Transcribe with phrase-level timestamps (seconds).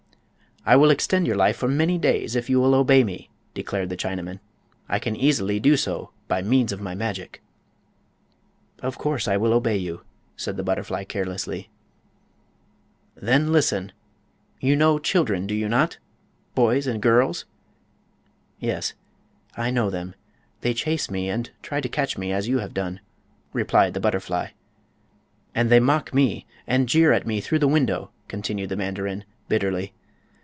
[0.63, 3.97] "I will extend your life for many days, if you will obey me," declared the
[3.97, 4.39] Chinaman.
[4.87, 7.41] "I can easily do so by means of my magic."
[8.79, 10.03] "Of course I will obey you,"
[10.35, 11.71] said the butterfly, carelessly.
[13.15, 13.91] "Then, listen!
[14.59, 17.45] You know children, do you not?—boys and girls?"
[18.59, 18.93] "Yes,
[19.57, 20.13] I know them.
[20.61, 22.99] They chase me, and try to catch me, as you have done,"
[23.51, 24.49] replied the butterfly.
[25.55, 29.93] "And they mock me, and jeer at me through the window," continued the mandarin, bitterly.